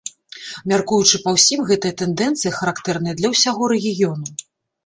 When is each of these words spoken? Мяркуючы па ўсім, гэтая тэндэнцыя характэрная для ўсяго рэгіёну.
Мяркуючы 0.71 1.19
па 1.25 1.33
ўсім, 1.35 1.59
гэтая 1.71 1.91
тэндэнцыя 2.03 2.57
характэрная 2.59 3.15
для 3.21 3.27
ўсяго 3.35 3.73
рэгіёну. 3.75 4.25